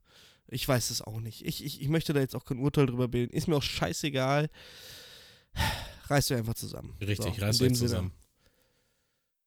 [0.46, 1.44] Ich weiß es auch nicht.
[1.44, 3.35] Ich, ich, ich möchte da jetzt auch kein Urteil drüber bilden.
[3.37, 4.48] Ist mir auch scheißegal.
[6.07, 6.96] Reißt euch einfach zusammen.
[7.00, 7.74] Richtig, So, reißt euch Sinne.
[7.74, 8.12] zusammen.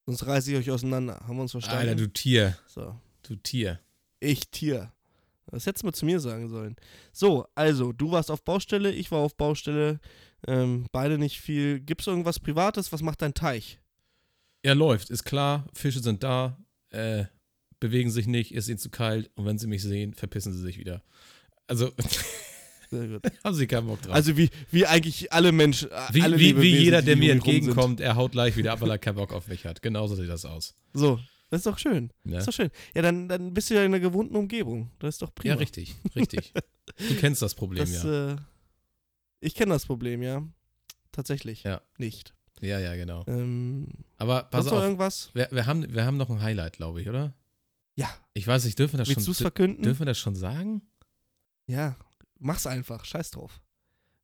[0.06, 1.20] Sonst reiße ich euch auseinander.
[1.26, 1.80] Haben wir uns verstanden?
[1.80, 2.58] Alter, du Tier.
[2.68, 2.96] so.
[3.24, 3.80] Du Tier.
[4.22, 4.94] Ich Tier.
[5.48, 6.78] Das hättest du mal zu mir sagen sollen.
[7.12, 10.00] So, also, du warst auf Baustelle, ich war auf Baustelle.
[10.48, 11.82] Ähm, beide nicht viel.
[11.82, 12.94] Gibt's irgendwas Privates?
[12.94, 13.80] Was macht dein Teich?
[14.64, 15.68] Er läuft, ist klar.
[15.74, 16.58] Fische sind da.
[16.90, 17.26] Äh,
[17.80, 19.30] bewegen sich nicht, ist ihnen zu kalt.
[19.36, 21.04] Und wenn sie mich sehen, verpissen sie sich wieder.
[21.68, 21.92] Also,
[22.90, 23.22] Sehr gut.
[23.44, 24.14] haben sie keinen Bock drauf.
[24.14, 25.90] Also wie, wie eigentlich alle Menschen.
[25.92, 28.90] äh, wie, alle wie, wie jeder, der mir entgegenkommt, er haut gleich wieder ab, weil
[28.90, 29.82] er keinen Bock auf mich hat.
[29.82, 30.76] Genauso sieht das aus.
[30.94, 31.20] So,
[31.52, 32.12] das ist doch schön.
[32.24, 32.34] Ne?
[32.34, 32.72] Das ist doch schön.
[32.96, 34.90] Ja, dann, dann bist du ja in einer gewohnten Umgebung.
[35.00, 35.54] Das ist doch prima.
[35.54, 36.54] Ja, richtig, richtig.
[36.98, 38.34] Du kennst das Problem, Das, ja.
[38.34, 38.38] äh,
[39.40, 40.44] ich kenne das Problem, ja.
[41.12, 41.64] Tatsächlich.
[41.64, 41.82] Ja.
[41.98, 42.34] Nicht.
[42.60, 43.24] Ja, ja, genau.
[43.28, 43.88] Ähm,
[44.18, 45.30] Aber pass sonst noch auf, irgendwas?
[45.34, 47.34] wir, wir, haben, wir haben noch ein Highlight, glaube ich, oder?
[47.96, 48.10] Ja.
[48.34, 49.84] Ich weiß nicht, dürfen wir das Willst du es schon, verkünden?
[49.84, 50.82] dürfen wir das schon sagen?
[51.68, 51.96] Ja,
[52.40, 53.06] mach's einfach.
[53.06, 53.62] Scheiß drauf.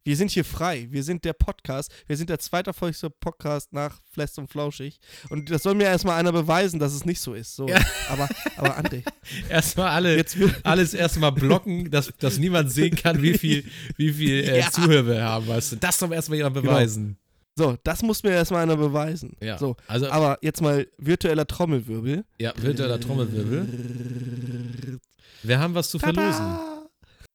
[0.08, 0.88] Wir sind hier frei.
[0.89, 1.91] Wir sind der Podcast.
[2.08, 5.02] Wir sind der zweiterfolgste Podcast nach Fest und Flauschig.
[5.28, 7.54] Und das soll mir erstmal einer beweisen, dass es nicht so ist.
[7.58, 7.67] So.
[7.67, 7.82] Ja.
[8.08, 9.04] Aber, aber André,
[9.50, 13.65] Erstmal alle, jetzt alles erstmal blocken, dass, dass niemand sehen kann, wie viel,
[13.98, 14.72] wie viel äh, Ja.
[14.72, 15.76] Zuhörer wir haben, weißt du.
[15.76, 17.17] Das doch erstmal jemand beweisen.
[17.58, 19.36] so, das muss mir erstmal einer beweisen.
[19.41, 19.58] Ja.
[19.58, 22.24] So, Also, aber jetzt mal virtueller Trommelwirbel.
[22.39, 25.00] ja, virtueller Trommelwirbel.
[25.43, 26.32] Wir haben was zu verlosen.
[26.32, 26.88] Tada!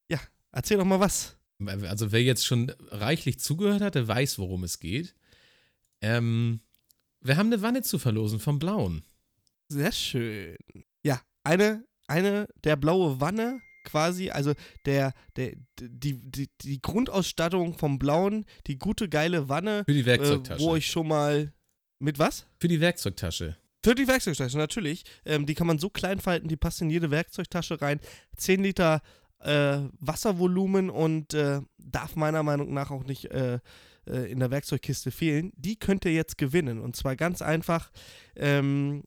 [0.09, 0.21] Ja,
[0.53, 1.37] erzähl doch mal was.
[1.69, 5.15] Also, wer jetzt schon reichlich zugehört hat, der weiß, worum es geht.
[6.01, 6.61] Ähm,
[7.21, 9.05] wir haben eine Wanne zu verlosen vom Blauen.
[9.69, 10.57] Sehr schön.
[11.03, 14.53] Ja, eine, eine der blaue Wanne quasi, also
[14.87, 20.07] der, der, die, die, die Grundausstattung vom Blauen, die gute, geile Wanne, Für die äh,
[20.07, 20.63] Werkzeugtasche.
[20.63, 21.53] wo ich schon mal.
[21.99, 22.47] Mit was?
[22.59, 23.57] Für die Werkzeugtasche.
[23.85, 25.05] Für die Werkzeugtasche, natürlich.
[25.25, 28.01] Ähm, die kann man so klein falten, die passt in jede Werkzeugtasche rein.
[28.37, 29.03] 10 Liter
[29.43, 33.59] äh, Wasservolumen und äh, darf meiner Meinung nach auch nicht äh,
[34.07, 35.53] äh, in der Werkzeugkiste fehlen.
[35.57, 36.81] Die könnt ihr jetzt gewinnen.
[36.81, 37.91] Und zwar ganz einfach.
[38.37, 39.03] Ähm,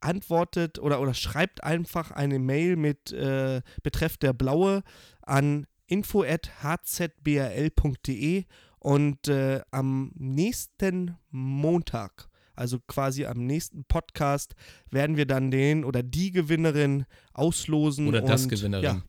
[0.00, 4.82] antwortet oder, oder schreibt einfach eine Mail mit äh, Betreff der Blaue
[5.22, 8.44] an info.hzbrl.de
[8.78, 14.54] und äh, am nächsten Montag, also quasi am nächsten Podcast,
[14.90, 18.06] werden wir dann den oder die Gewinnerin auslosen.
[18.06, 18.84] Oder das und, Gewinnerin.
[18.84, 19.02] Ja,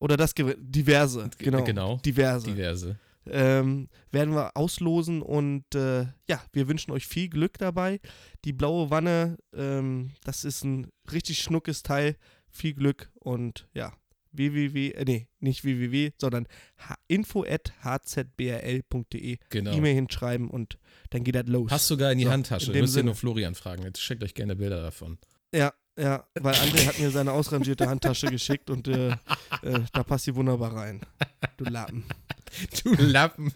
[0.00, 1.64] oder das diverse, Ge- genau.
[1.64, 1.96] genau.
[2.04, 2.46] Diverse.
[2.46, 2.98] Diverse.
[3.30, 8.00] Ähm, werden wir auslosen und äh, ja, wir wünschen euch viel Glück dabei.
[8.46, 12.16] Die blaue Wanne, ähm, das ist ein richtig schnuckes Teil.
[12.48, 13.92] Viel Glück und ja,
[14.32, 16.46] www, äh, nee, nicht www, sondern
[17.06, 19.72] info at hzbrl.de Genau.
[19.72, 20.78] E-Mail hinschreiben und
[21.10, 21.68] dann geht das los.
[21.68, 22.72] Passt sogar in die So, Handtasche.
[22.72, 23.82] Müsst ihr nur Florian fragen.
[23.82, 25.18] Jetzt schickt euch gerne Bilder davon.
[25.54, 29.16] Ja, ja, weil André hat mir seine ausrangierte Handtasche geschickt und äh, äh,
[29.92, 31.00] da passt sie wunderbar rein.
[31.56, 32.04] Du Lappen.
[32.84, 33.52] Du Lappen.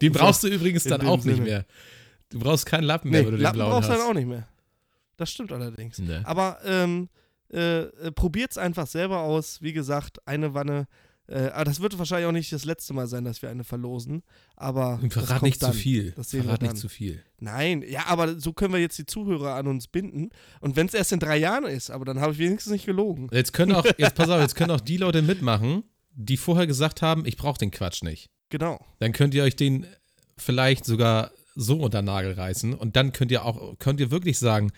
[0.00, 1.40] Den brauchst du übrigens dann auch nicht Sinne.
[1.40, 1.66] mehr.
[2.30, 4.00] Du brauchst keinen Lappen mehr, Nee, wenn du den Lappen blauen brauchst du hast.
[4.00, 4.48] dann auch nicht mehr.
[5.16, 5.98] Das stimmt allerdings.
[5.98, 6.22] Ne.
[6.24, 7.08] Aber ähm,
[7.52, 9.62] äh, äh, probiert's einfach selber aus.
[9.62, 10.88] Wie gesagt, eine Wanne.
[11.28, 14.22] Äh, aber das wird wahrscheinlich auch nicht das letzte Mal sein, dass wir eine verlosen.
[14.54, 15.72] Aber Und verrat nicht dann.
[15.72, 16.12] zu viel.
[16.12, 17.22] Das sehen Verrat wir nicht zu viel.
[17.38, 20.30] Nein, ja, aber so können wir jetzt die Zuhörer an uns binden.
[20.60, 23.28] Und wenn es erst in drei Jahren ist, aber dann habe ich wenigstens nicht gelogen.
[23.32, 27.02] Jetzt können auch, jetzt pass auf, jetzt können auch die Leute mitmachen, die vorher gesagt
[27.02, 28.30] haben, ich brauche den Quatsch nicht.
[28.48, 28.84] Genau.
[29.00, 29.86] Dann könnt ihr euch den
[30.38, 34.38] vielleicht sogar so unter den Nagel reißen und dann könnt ihr auch, könnt ihr wirklich
[34.38, 34.72] sagen,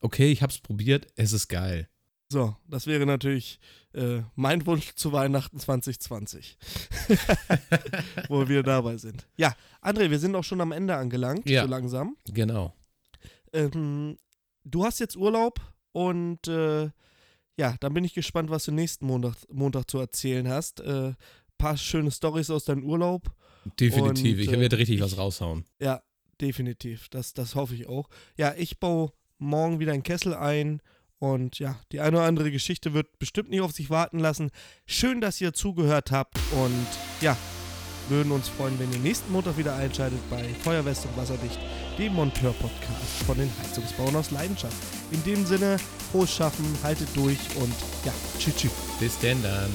[0.00, 1.88] okay, ich hab's probiert, es ist geil.
[2.28, 3.60] So, das wäre natürlich
[3.94, 6.58] äh, mein Wunsch zu Weihnachten 2020.
[8.28, 9.26] Wo wir dabei sind.
[9.36, 11.62] Ja, André, wir sind auch schon am Ende angelangt, Ja.
[11.62, 12.16] so langsam.
[12.32, 12.74] Genau.
[13.52, 14.16] Ähm,
[14.64, 15.60] du hast jetzt Urlaub
[15.92, 16.90] und äh,
[17.58, 20.80] ja, dann bin ich gespannt, was du nächsten Montag, Montag zu erzählen hast.
[20.80, 21.14] Äh,
[21.58, 23.30] paar schöne Stories aus deinem Urlaub.
[23.80, 24.36] Definitiv.
[24.38, 25.64] Und, ich äh, werde richtig ich- was raushauen.
[25.80, 26.02] Ja,
[26.40, 27.08] definitiv.
[27.08, 28.08] Das, das hoffe ich auch.
[28.36, 30.82] Ja, ich baue morgen wieder einen Kessel ein.
[31.18, 34.50] Und ja, die eine oder andere Geschichte wird bestimmt nicht auf sich warten lassen.
[34.86, 36.38] Schön, dass ihr zugehört habt.
[36.52, 36.86] Und
[37.20, 37.36] ja,
[38.08, 41.58] würden uns freuen, wenn ihr nächsten Montag wieder einschaltet bei Feuerwest und Wasserdicht,
[41.98, 44.76] dem Monteur-Podcast von den Heizungsbauern aus Leidenschaft.
[45.10, 45.78] In dem Sinne,
[46.12, 47.74] frohes Schaffen, haltet durch und
[48.04, 48.72] ja, tschüss, tschüss.
[49.00, 49.70] Bis denn dann.